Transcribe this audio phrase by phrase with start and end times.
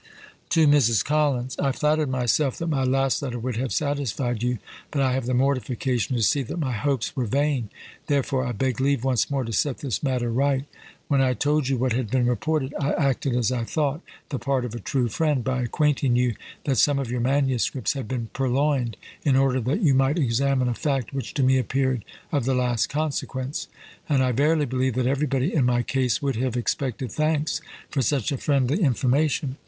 [0.49, 1.05] TO MRS.
[1.05, 1.59] COLLINS.
[1.59, 4.57] I flattered myself that my last letter would have satisfied you,
[4.89, 7.69] but I have the mortification to see that my hopes were vain.
[8.07, 10.65] Therefore I beg leave once more to set this matter right.
[11.07, 14.65] When I told you what had been reported, I acted, as I thought, the part
[14.65, 16.33] of a true friend, by acquainting you
[16.65, 17.93] that some of your MSS.
[17.93, 22.03] had been purloined, in order that you might examine a fact which to me appeared
[22.31, 23.67] of the last consequence;
[24.09, 27.61] and I verily believe that everybody in my case would have expected thanks
[27.91, 29.57] for such a friendly information.